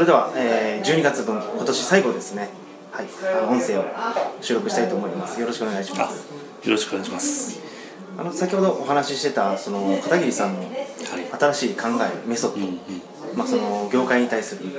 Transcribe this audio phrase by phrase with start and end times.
[0.00, 2.48] それでは、えー、12月分今年最後ですね。
[2.90, 3.06] はい
[3.36, 3.84] あの音声を
[4.40, 5.38] 収録したいと思います。
[5.38, 6.26] よろしくお願いします。
[6.64, 7.60] よろしくお願いします。
[8.16, 10.64] あの先ほどお話ししてたその片桐さんの
[11.38, 12.80] 新しい考えメソッド、うんうん、
[13.36, 14.70] まあ、その業界に対する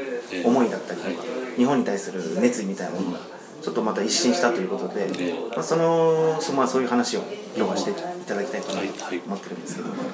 [0.44, 3.20] 思いだったりとか、えーはい、日本に対する熱意みたいなものが
[3.62, 7.22] ちょっとまた一新したということで、えー、まあ、そのそ,、まあ、そういう話を
[7.56, 10.00] 今日はしていただきたいと思ってるんですけど、はい。
[10.00, 10.08] はい、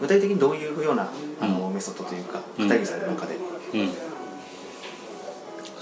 [0.00, 3.36] 具体的にどういうようなあの、メソッドというか片桐さんの中で。
[3.74, 4.17] うん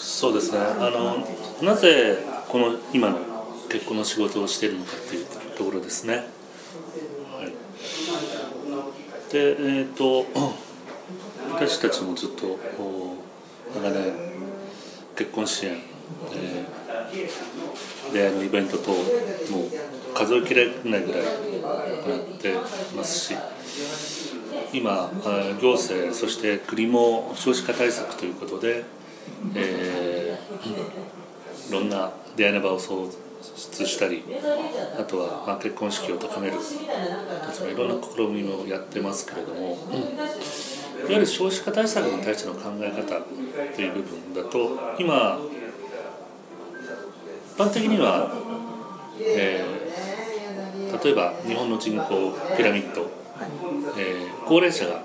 [0.07, 1.27] そうですねあの
[1.67, 3.19] なぜこの今の
[3.69, 5.27] 結婚の仕事をしているのかっていう
[5.59, 6.15] ところですね。
[6.15, 7.53] はい、
[9.33, 10.25] でえっ、ー、と
[11.53, 12.57] 私たちもずっと
[13.75, 14.13] 長年
[15.17, 19.03] 結婚支援、えー、出会いのイベント等もう
[20.15, 22.55] 数えきれないぐらいなって
[22.97, 23.37] ますし
[24.73, 25.11] 今
[25.61, 28.85] 行政そして国も少子化対策ということで
[29.55, 33.09] えー、いろんな出会いの場を創
[33.43, 34.25] 出したり
[34.99, 39.77] あとはまあ結婚式を高めるいろんな試みもやってますけれども、
[41.01, 43.23] いわゆる少子化対策に対しての考え方
[43.75, 45.39] という部分だと今
[47.57, 48.31] 一般的には、
[49.21, 53.11] えー、例えば日本の人口ピラミッド、
[53.99, 55.03] えー、高齢者が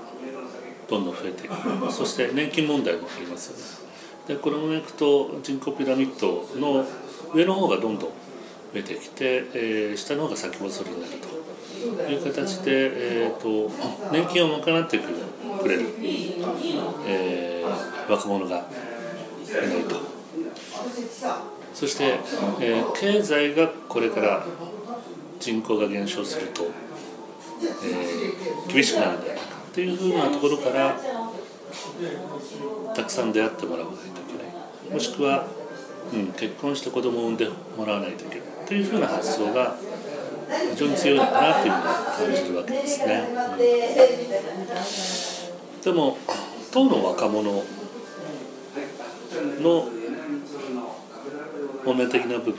[0.89, 3.90] どんどん増えていくそして年金問題もありますよね。
[4.31, 6.85] でこのままいくと人口ピラミッドの
[7.33, 8.15] 上の方がどんどん増
[8.75, 11.13] えてきて、えー、下の方が先細りになる
[12.05, 13.69] という形で、えーと、
[14.13, 15.85] 年金を賄ってくれる、
[17.05, 19.97] えー、若者がいないと。
[21.73, 22.19] そして、
[22.61, 24.45] えー、経済がこれから
[25.41, 26.63] 人口が減少すると、
[27.83, 30.95] え、厳しくなるんじゃないかというふうなところから
[32.95, 34.93] たくさん出会ってもらわないといけない。
[34.93, 35.45] もしくは、
[36.13, 37.47] うん、結婚して子供を産んで
[37.77, 38.47] もらわないといけない。
[38.67, 39.75] というふうな発想が
[40.71, 41.83] 非常に強いのかなというふうに
[42.35, 43.27] 感じるわけですね。
[45.75, 46.17] うん、でも
[46.71, 47.63] 当の若者
[49.61, 49.87] の
[51.83, 52.55] 本音的な部分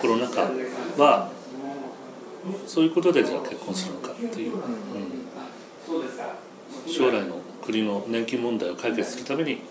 [0.00, 0.50] コロナ禍
[0.96, 1.30] は
[2.66, 4.62] そういうことでじゃあ結婚するのかっていう、うん、
[6.92, 9.62] 将来の国の年金問題を解決するために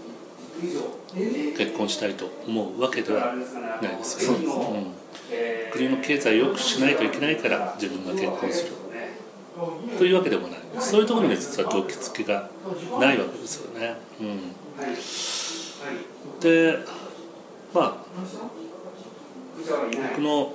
[1.58, 3.34] 結婚したいと思うわけでは
[3.82, 8.74] ないですよね、うん、国の経済を良くしないといけないから自分が結婚する。
[9.98, 10.60] というわけでもない。
[10.80, 12.50] そういうところに実は動機付けが
[13.00, 14.40] ないわけですよね、うん、
[16.40, 16.78] で
[17.74, 17.96] まあ
[20.14, 20.54] 僕の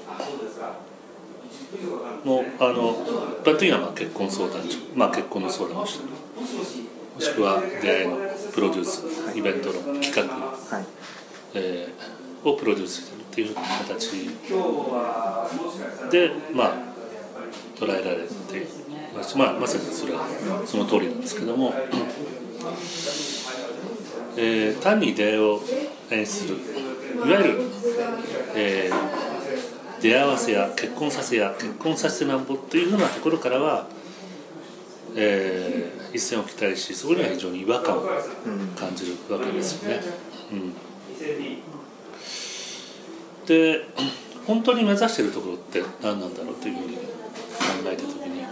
[2.24, 2.96] もうあの
[3.42, 6.04] 一般的にはまあ結婚相談所、まあ、結婚の相談をした。
[7.16, 8.18] もしくは出会いの
[8.52, 10.86] プロデュースイベントの企画、はい
[11.54, 14.28] えー、をプロデュースするっていう形
[16.10, 16.74] でまあ
[17.74, 18.26] 捉えられて
[19.34, 20.26] まあ、まさにそれは
[20.66, 21.72] その通りなんですけども、
[24.36, 25.58] えー、単に出会いを
[26.10, 26.58] 演出するい
[27.20, 27.62] わゆる、
[28.54, 33.88] えー、出会わせや結婚させや結婚させてなんぼっていうふうなところからは
[35.18, 38.02] えー、一線を期待しそこには非常に違和感を
[38.78, 40.00] 感じるわけですよね。
[40.52, 40.74] うん、
[43.46, 43.88] で
[44.46, 47.02] 本当に目指しているところって何なんだろうというふうに考
[47.86, 48.44] えた時に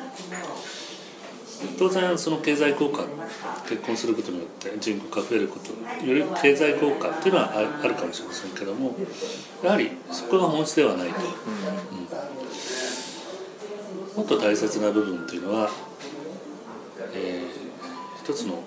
[1.79, 3.05] 当然その経済効果
[3.69, 5.71] 結婚することによって人口が増えること
[6.05, 7.53] より経済効果っていうのは
[7.83, 8.97] あるかもしれませんけども
[9.63, 11.15] やはりそこが本質ではないと、
[14.15, 15.71] うん、もっと大切な部分というのは
[17.15, 18.63] えー、一つの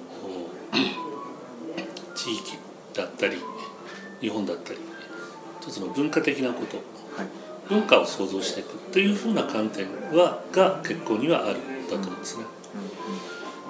[2.16, 2.58] 地域
[2.94, 3.38] だったり
[4.20, 4.80] 日本だったり
[5.62, 7.28] 一つの文化的なこと、はい、
[7.70, 12.46] 文化を創造していくというふうな観点はが結婚にはあるんだと思うんですね。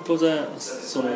[0.06, 1.10] 当然その、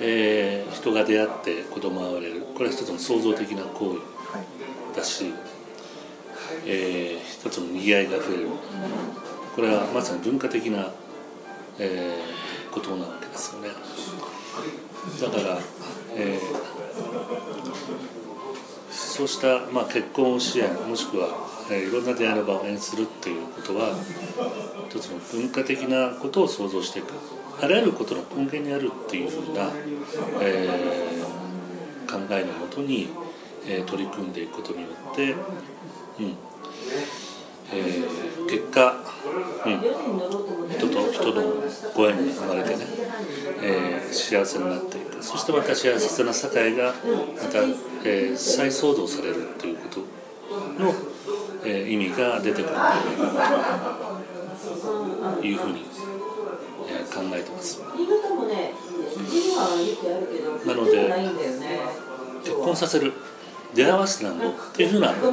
[0.00, 2.42] えー、人が出会って子供が生まれる。
[2.54, 4.00] これは一つの創造的な行為
[4.96, 5.32] だし、はい、
[6.66, 8.48] えー、一つのにぎわいが増える。
[9.54, 10.90] これはまさに文化的な
[11.82, 13.68] えー、ことなわけですよね。
[15.20, 15.58] だから、
[16.14, 16.40] えー、
[18.90, 21.28] そうした、まあ、結婚支援もしくは、
[21.70, 23.96] えー、いろんな出会いの場を演するっていうことは
[24.90, 27.14] 一つの文化的なことを想像していく
[27.62, 29.70] あらゆることの根源にあるっていうふうな、
[30.42, 33.08] えー、考えのもとに、
[33.66, 36.36] えー、取り組んでいくことによって、うん
[37.72, 38.96] えー、結果、
[39.64, 39.80] うん、
[40.70, 41.54] 人と人の
[41.94, 42.86] ご縁に生まれてね、
[43.62, 46.92] えー、幸せになっていくそしてまた幸せな社会がま
[47.48, 47.58] た、
[48.04, 50.00] えー、再創造されるということ
[50.82, 50.94] の、
[51.64, 53.98] えー、意味が出てくるんじゃないか
[55.38, 55.84] というふうに、
[56.88, 57.80] えー、考えてます。
[60.66, 61.12] なので
[62.42, 63.12] 結婚させる
[63.74, 64.34] 出会わせなっ
[64.72, 65.32] ていうふうなところ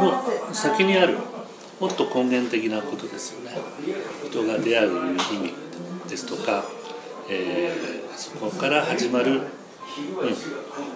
[0.00, 1.18] の先にある
[1.80, 3.56] もっと根源的なことですよね。
[4.30, 5.54] 人が出会う意味
[6.08, 6.64] ですとか、
[7.28, 9.42] えー、そこから始まる、うん、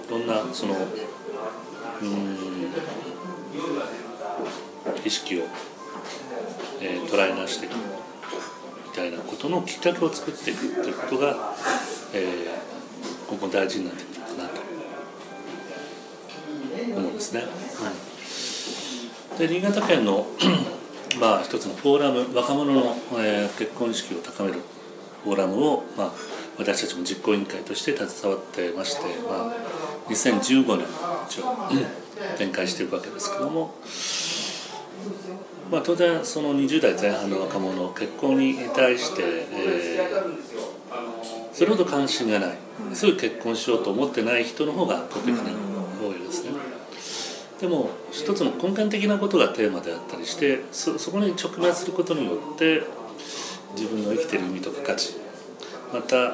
[0.08, 2.37] どんなそのうん
[5.04, 5.44] 意識を、
[6.81, 7.81] えー、捉え直していくみ
[8.94, 11.54] たいなことのきっかけを作っていくということが、
[12.14, 14.25] えー、今後大事になってくる
[17.16, 17.42] ですね。
[19.32, 20.26] うん、で新潟県の
[21.20, 24.60] まあ一つのフォーラム若者の、えー、結婚意識を高める
[25.24, 26.12] フォーラムを、まあ、
[26.58, 29.52] 私たちも実行委員会として携わってまして、まあ、
[30.08, 30.86] 2015年
[31.28, 31.44] 一応、
[32.38, 33.74] 展開していくわけですけども、
[35.70, 39.22] まあ、当然その20代前半の若者結婚に対して、
[39.52, 42.58] えー、それほど関心がない
[42.94, 45.40] すぐ結婚しようと思ってない人の方が圧倒的に
[46.00, 46.75] 多いですね。
[47.60, 52.82] でも一つの根幹的なことがテーマであったりしてそそこに直面することによって
[53.74, 55.16] 自分の生きてる意味とか価値
[55.92, 56.32] また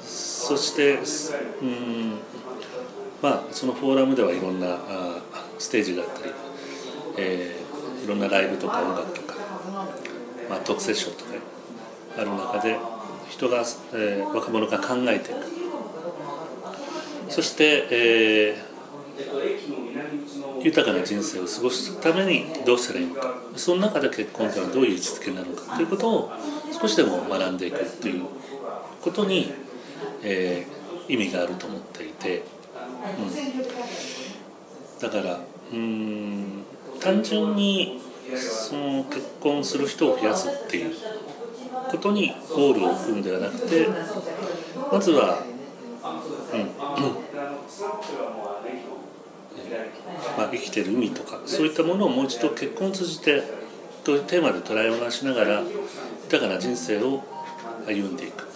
[0.00, 0.98] そして
[1.62, 2.18] うん
[3.22, 5.22] まあそのフォーラムではいろんなあ
[5.58, 6.32] ステージがあったり、
[7.18, 9.34] えー、いろんなライブとか音楽とか、
[10.48, 11.30] まあ、トークセッションとか
[12.18, 12.78] ある中で
[13.28, 13.64] 人が、
[13.94, 15.60] えー、若者が考えていく。
[17.30, 19.79] そして、えー、
[20.62, 23.34] 豊かな人生を過ごすためにどうしたらいいのか。
[23.56, 25.76] その中で結婚というのはどういう位置づけなのか。
[25.76, 26.32] ということを
[26.80, 28.24] 少しでも学んでいくという
[29.02, 29.52] ことに、
[30.22, 32.44] えー、意味があると思っていて、
[33.18, 35.40] うん、だから
[35.72, 36.64] うん
[37.00, 38.00] 単純に
[38.36, 40.94] その結婚する人を増やすっていう
[41.90, 43.88] ことにゴールを置くんではなくて
[44.92, 45.42] まずは、
[46.52, 46.70] うん。
[50.36, 53.42] まあ、生きてる海とかそういったものをもう一度結婚を通じて
[54.04, 55.62] というテーマで捉え回しながら
[56.24, 57.22] 豊かな人生を
[57.86, 58.48] 歩んでいく。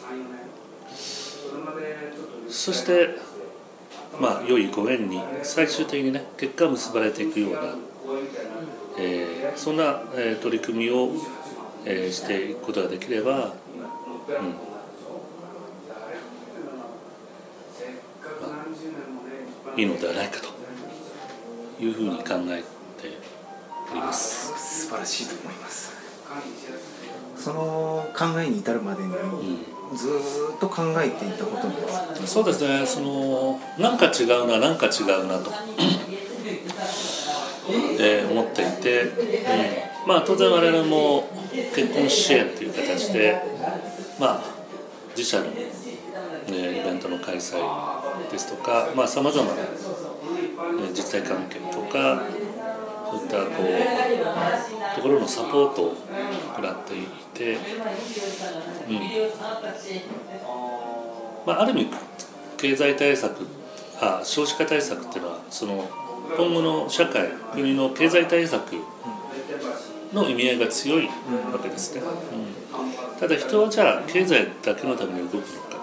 [2.48, 3.10] そして
[4.20, 7.60] まあ良いご縁に最終的にね結果結ばれていくような、
[8.98, 11.10] えー、そんな、えー、取り組みを、
[11.84, 13.40] えー、していくことができれば、うん。
[13.40, 13.52] ま
[19.76, 20.53] あ、いいのではないかと。
[21.80, 22.62] いうふうに考え
[23.00, 23.18] て
[23.90, 24.82] おります。
[24.82, 25.92] 素晴らしいと思います。
[27.36, 29.74] その考えに至るまでに、うん。
[29.96, 30.08] ず
[30.56, 32.86] っと考えていたことなんですそうですね。
[32.86, 35.50] そのなんか違うななんか違うなと。
[37.98, 41.28] え思っていて、うん、まあ当然我々も
[41.74, 43.40] 結婚支援という形で
[44.18, 44.42] まあ
[45.16, 45.70] 自社の、ね、
[46.48, 47.58] イベントの開催
[48.30, 49.68] ですとかさまざ、まな、ね、
[50.90, 52.22] 実際関係とか
[53.10, 55.96] そういったこうところのサポートを
[56.56, 59.00] 行っていて、うん。
[61.46, 61.90] まあ、ある意味
[62.56, 63.46] 経済対策
[64.00, 65.88] あ少子化対策っていうのはその
[66.36, 68.76] 今後の社会国の経済対策
[70.12, 75.74] の意味合いが強いわけですね、うん、ただ人はじゃあ経済だけのために動くのか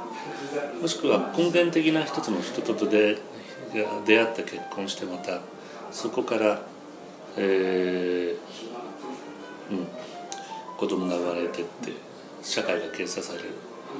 [0.82, 3.18] もしくは根源的な一つの人と出
[3.74, 5.40] 出会って結婚してまた
[5.92, 6.62] そこから
[7.38, 9.88] えー、うん
[10.78, 11.94] 子供が生まれてって
[12.42, 13.50] 社会が形成される。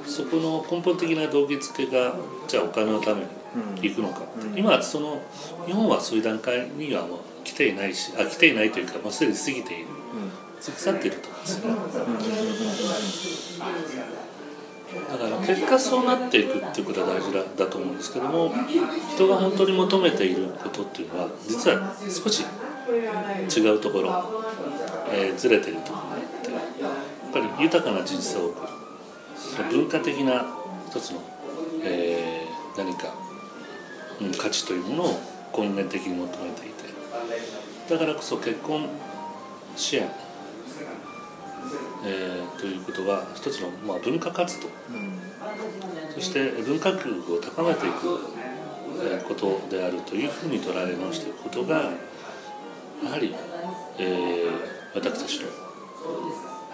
[0.06, 2.14] そこの根本的な動機付けが
[2.48, 3.28] じゃあお金のために
[3.82, 5.20] 行くのか、うん、今はその
[5.66, 9.86] 日本はそういう段階にはもう来ていないしあ来ていないというかもうすでに過ぎている、
[10.64, 11.72] 過ぎ去っていると思うんですね、
[14.92, 18.52] だから結果そうなっていくっていうことは大事だだと思うんですけども
[19.14, 22.44] 人が本当に求めていることっていうのは実は少し
[23.56, 24.44] 違うところ、
[25.12, 28.68] えー、ずれてるところがあってやっぱり豊かな人生を送る。
[29.34, 30.46] その文化的な
[30.88, 31.20] 一つの、
[31.84, 33.14] えー、何か、
[34.20, 35.20] うん、価値というものを
[35.56, 36.84] 根源的に求めていて
[37.90, 38.88] だからこそ結婚
[39.76, 40.08] 支援、
[42.04, 44.68] えー、ということは一つの、まあ、文化活動、
[46.14, 48.18] そして文化教育を高めていく
[49.28, 53.34] ことであるというふうに捉え直していくことがやはり、
[53.98, 54.50] えー、
[54.94, 55.48] 私たちの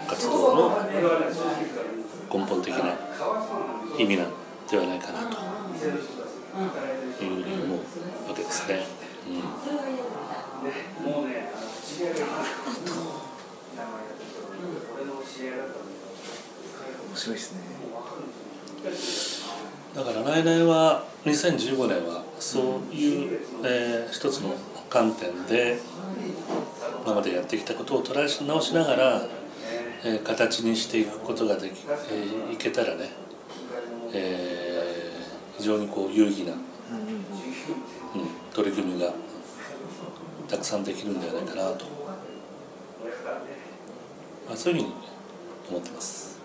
[0.07, 0.77] 活活動の
[2.31, 2.95] 根本的な
[3.97, 4.27] 意味なん
[4.69, 5.37] ではないかなと
[7.23, 7.77] いうふうに思う
[8.29, 8.85] わけですね。
[9.27, 9.41] うん、
[17.07, 17.79] 面白いですね。
[19.95, 24.53] だから来年は2015年はそういう、えー、一つの
[24.89, 25.79] 観点で
[27.03, 29.21] 今までやってきたことを捉え直しながら、
[30.05, 31.73] えー、形にしていくことができ、
[32.11, 33.09] えー、いけたらね、
[34.13, 36.59] えー、非常にこう有意義な、うん、
[38.53, 39.11] 取り組みが
[40.47, 41.85] たくさんできるんではないかなと、
[44.49, 44.93] まあ、そういうふうに
[45.69, 46.39] 思ってます。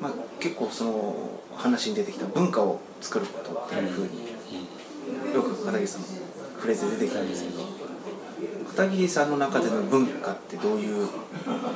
[0.00, 4.28] まあ、結構その話に出てきた文化を作ることっていうふうに
[5.34, 6.06] よく片桐さんの
[6.58, 7.64] フレーズで出てきたんですけど
[8.68, 11.06] 片桐さんの中での文化ってどういう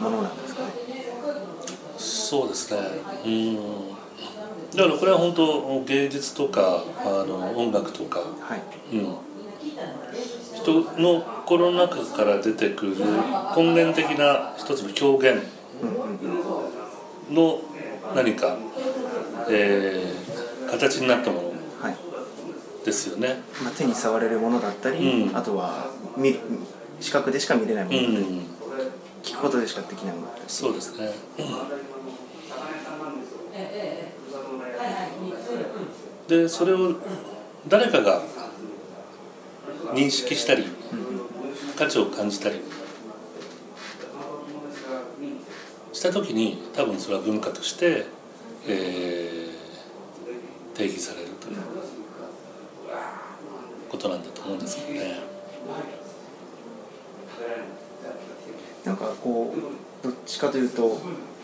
[0.00, 0.68] ものなんですかね？
[1.98, 2.80] そうですね。
[3.24, 3.56] うん。
[4.76, 8.24] だからこれは本当芸術とかあの音楽とか、は
[8.56, 8.96] い。
[8.96, 9.16] うん、
[10.54, 12.96] 人の心の中から出てくる
[13.54, 15.42] 根源的な一つの表現
[17.30, 17.60] の
[18.14, 18.56] 何か、
[19.50, 21.52] えー、形になったもの
[22.86, 26.38] ですよね、はい、まあ、手に触れるものだったり、うん、あとは見
[27.00, 28.38] 視覚でしか見れないものだったり、うん、
[29.22, 30.48] 聞くことでしかできないものだったり。
[30.48, 31.12] そうですね、
[36.26, 36.94] うん、でそれを
[37.68, 38.22] 誰かが
[39.94, 40.64] 認識したり、
[41.82, 42.60] 価値を感じたり
[45.92, 48.06] した時に多分それは文化として、
[48.68, 51.56] えー、定義されるという
[53.88, 55.16] ことなんだと思うんですけどね。
[58.84, 61.00] なんかこうどっちかというと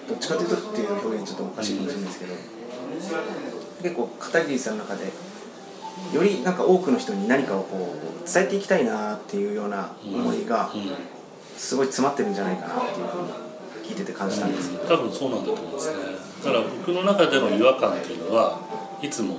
[0.08, 2.34] どっちかというとっていう表現ちょっとおかしいかもしれないですけど、
[3.82, 5.10] 結構片桐さんの中で
[6.12, 10.70] よりなんか多くの人に何かをこう伝えていきたいなっていうような思いが
[11.56, 13.28] すごい詰まってるんじゃないかなっていうふうに
[13.88, 15.98] 聞いてて感じたんですけど、多分そうなんだと思うんですね。
[16.44, 18.60] だから僕の中での違和感っていうのは
[19.02, 19.36] いつも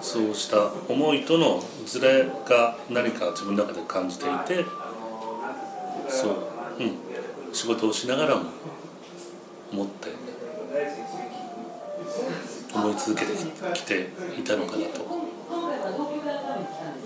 [0.00, 4.64] そうした思いとのずれが何か自分の中で感じていて
[6.08, 6.32] そう、
[6.78, 8.42] うん、仕事をしながらも
[9.72, 10.08] 思って
[12.74, 13.32] 思い続けて
[13.74, 15.23] きていたのかなと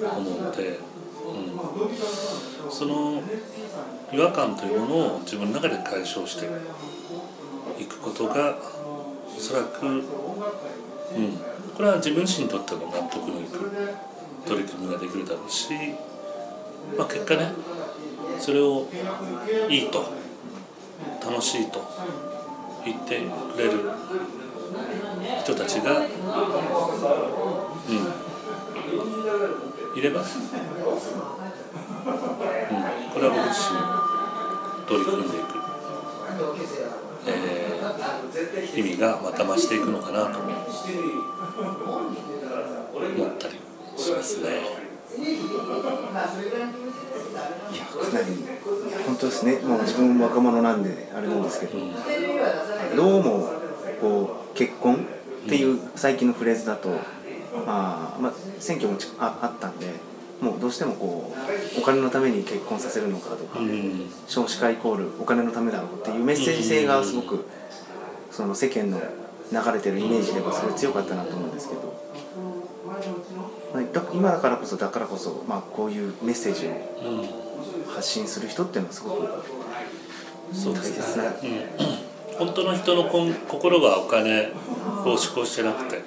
[0.06, 0.78] 思うので、
[1.28, 3.22] うん、その
[4.12, 6.48] 違和感というものを自分の中で解消して
[7.80, 8.58] いくことが
[9.36, 10.02] おそらく、うん、
[11.76, 13.70] これは自分自身にとっても納得のいく
[14.46, 15.72] 取り組みができるだろうし、
[16.96, 17.52] まあ、結果ね
[18.38, 18.86] それを
[19.68, 20.04] いいと
[21.24, 21.80] 楽しいと
[22.84, 23.20] 言って
[23.54, 23.90] くれる
[25.40, 26.06] 人たちが、うん、
[29.94, 30.32] いれば、うん、こ
[33.20, 33.78] れは僕自身
[34.86, 35.44] 取り組んでいく、
[37.26, 40.48] えー、意味がまた増していくのかなと思
[43.26, 43.54] ったり
[43.96, 44.48] しますね。
[45.18, 45.22] い
[47.76, 48.26] やかなり
[49.04, 49.58] 本当ですね。
[49.60, 51.92] もう自分も若者なんであれなんですけど、うん、
[52.96, 53.52] どうも
[54.00, 54.98] こう結婚っ
[55.48, 56.94] ていう最近のフレーズだと、ま
[57.68, 59.86] あ、まあ選挙もああったんで
[60.40, 61.34] もうどうしてもこ
[61.76, 67.46] うお金のために結婚させるのかとか、うん、少子化イコールお金のためだろうっていうメッセージ性がすごく
[68.30, 69.00] その世間の
[69.50, 71.94] 流れてるイメージではすごい強かったなと思うんですけど、
[73.74, 73.82] まあ、
[74.12, 76.72] 今だからこそだからこそ、まあ、こういうメッセージを
[77.88, 79.44] 発信する人っていうのはすごく
[80.52, 81.68] そうですね、
[82.38, 84.52] うん、本当の人の心がお金
[85.04, 86.02] を志向してなくて、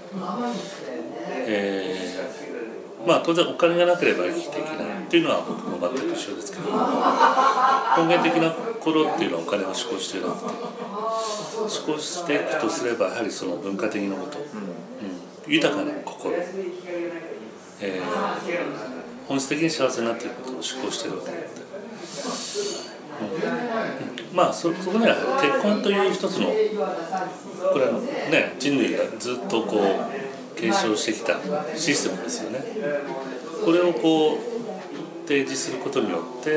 [1.47, 2.41] えー
[3.05, 6.77] まあ当然お金がなければ生きていけないっていうのは僕も全く一緒ですけど根
[8.07, 14.45] 源的な心っていうのはお金が思考していなくて思考していくとすればやはりその文化的なこと、うん、
[15.51, 16.33] 豊かな心、
[17.81, 21.37] えー、本質的に幸せになっていることを思考してるわけで、
[24.29, 26.53] うん、まあそそこには結婚という一つのこ
[27.79, 27.93] れは
[28.31, 30.20] ね人類がずっとこう
[30.61, 31.39] 継承してきた
[31.75, 32.59] システムですよね。
[33.65, 34.37] これをこう
[35.27, 36.51] 提示することによって、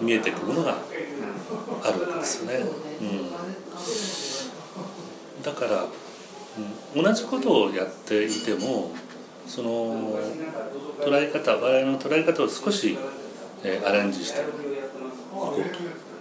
[0.00, 0.76] うん、見えてくるものが
[1.82, 2.58] あるわけですよね、
[3.00, 3.30] うん、
[5.42, 5.86] だから、
[6.94, 8.92] うん、同じことをやっていても
[9.46, 10.18] その
[11.00, 12.96] 捉え方我々の捉え方を少し、
[13.64, 14.44] えー、アレンジしてい
[15.32, 16.11] こうと。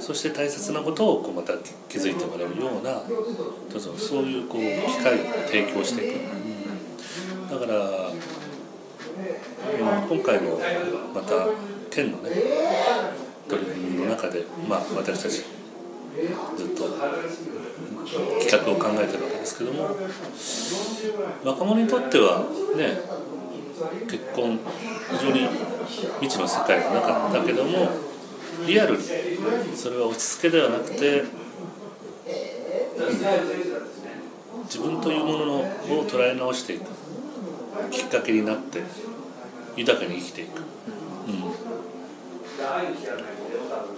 [0.00, 1.52] そして大切なことをこうまた
[1.88, 3.02] 気づいてもらうような
[3.78, 6.20] そういうこう機会を提供していく、
[7.50, 8.10] だから
[10.08, 10.58] 今回の
[11.14, 11.46] また
[11.90, 12.30] 県のね
[13.48, 16.84] 取り組みの中で、まあ、私たちずっと
[18.40, 19.88] 企画を考えてるわけですけども
[21.44, 23.00] 若者にとってはね
[24.08, 24.58] 結婚
[25.18, 25.48] 非常に
[26.20, 28.09] 未知の世界の中だけども
[28.66, 29.02] リアルに。
[29.76, 31.28] それは落ち着けではなくて、うん、
[34.64, 35.64] 自分というものを
[36.06, 37.00] 捉え直していく。
[37.90, 38.82] きっかけになって
[39.76, 40.64] 豊かに生きていく、うん、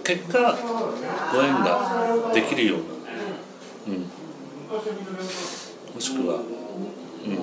[0.03, 0.57] 結果
[1.33, 2.83] ご縁ができるような、
[3.95, 4.01] うん、
[5.93, 7.33] もしくは、うん、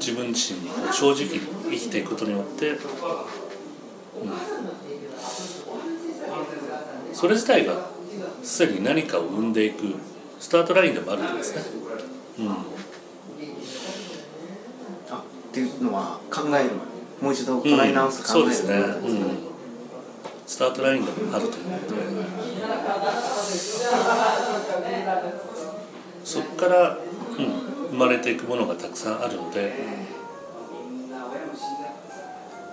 [0.00, 1.40] 自分自身に正直に
[1.70, 2.78] 生きていくことによって、うん、
[7.12, 7.90] それ自体が
[8.42, 9.94] すでに何かを生んでいく
[10.40, 11.62] スタートラインでもあるんですね。
[12.38, 12.54] うん、あ
[15.18, 16.70] っていうのは考える
[17.20, 19.38] もう一度捉え直す、考える、うん、そうですね、うん、
[20.46, 22.00] スタートラインでもあるということで、
[26.24, 26.96] そこから、
[27.38, 29.74] うん生まれていくものがたくさんあるので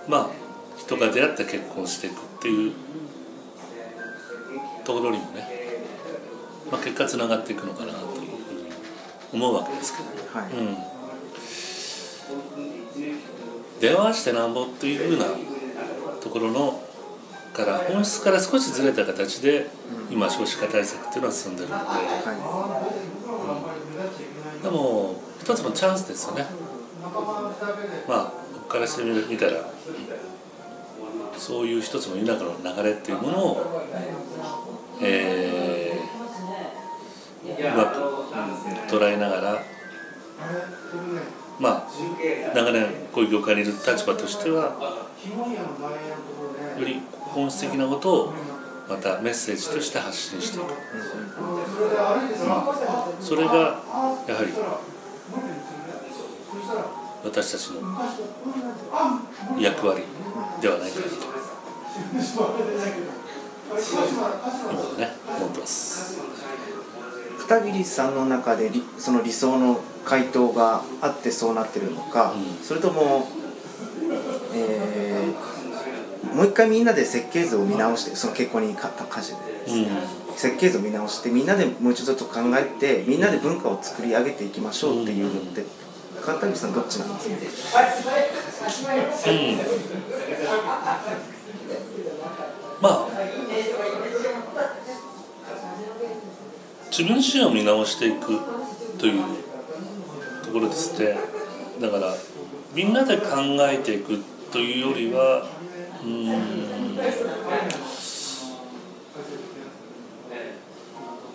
[0.08, 0.30] まあ
[0.78, 2.72] 人が出会って結婚していくっていう
[4.84, 5.46] ところにもね、
[6.72, 8.30] まあ、結果つながっていくのかなというふうに
[9.34, 10.08] 思うわけですけど、
[10.38, 10.52] はい。
[10.52, 10.78] うん、
[13.80, 15.26] 出会わしてなんぼっていうふうな
[16.22, 16.82] ところの
[17.52, 19.66] から本質から少しずれた形で
[20.10, 21.82] 今少子化対策っていうのは進んでるので、
[24.68, 26.44] でも一つのチャンスですよね。
[28.06, 29.70] まあ僕からしてみたら
[31.38, 33.82] そういう一つの田舎の流れっていうものを、
[35.00, 39.62] えー、うまく捉えながら
[41.58, 45.08] まあ長年こういう業界にいる立場としては
[46.78, 48.34] より本質的なことを
[48.88, 50.70] またメッセージとして発信していく、うん、
[53.20, 54.52] それがやはり
[57.24, 57.80] 私たちの
[59.60, 60.02] 役割
[60.60, 61.10] ではないかなと。
[64.72, 65.12] 今ね。
[65.36, 66.18] 思ってます。
[67.48, 73.47] 片桐さんの中でその理想の回答があってそうなってるのか、うん、それとも、えー、
[76.38, 78.92] もう一回みんなで設計図を見直してその結婚に関
[79.24, 79.88] してですね、
[80.28, 85.64] うん、設計図を見直してみんなでもう一度と考えてみんなで文化を作り上げていきましょうっていうのって、
[86.24, 89.58] 片桐さんどっちなんですか、うん、
[92.80, 93.08] まあ。
[96.88, 98.38] 自分自身を見直していく
[98.96, 99.22] という
[100.44, 101.18] ところですね
[101.80, 102.14] だから
[102.74, 103.26] みんなで考
[103.68, 104.22] えていく
[104.52, 105.67] というよりはうん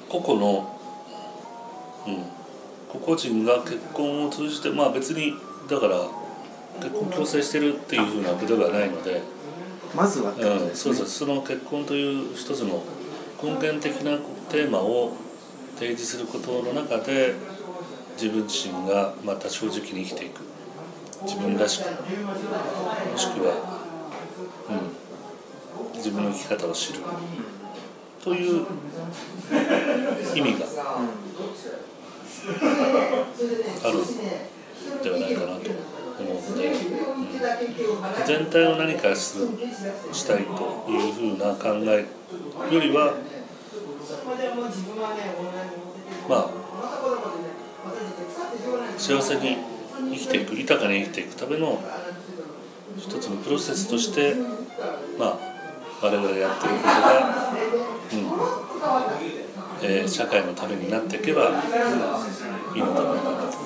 [0.10, 0.80] 個々の、
[2.08, 5.34] うん、個々人が結婚を通じてまあ別に
[5.70, 5.98] だから
[6.82, 9.22] 結婚強制してるっていうふうなことではないので
[9.96, 12.84] まずは、ね、うん、そうそうその結婚という一つの
[13.42, 14.18] 根源的な
[14.50, 15.14] テーマを
[15.76, 17.34] 提示することの中で
[18.14, 20.54] 自分自身がまた正直に生きていく。
[21.26, 23.83] 自分らしくもしくは、
[24.70, 27.00] うん、自分の生き方を知る。
[28.24, 28.66] という
[30.34, 30.66] 意味が
[33.84, 33.98] ある
[35.04, 35.72] ではないかなと
[36.20, 36.76] 思うので、うん、
[38.26, 39.46] 全体を何かす
[40.14, 42.06] したいというふうな考え
[42.74, 43.14] よりは
[46.30, 46.50] まあ
[48.98, 49.58] 幸せに
[50.12, 51.84] 生きていく豊かに生きていくための
[52.98, 54.36] 一つのプロセスとして
[55.18, 55.38] まあ
[56.02, 57.54] 我々がやってることが、
[58.12, 58.44] うん
[59.82, 63.58] えー、社会のためになっていけばいいのではないかなと。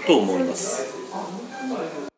[0.00, 2.09] うん、と思います。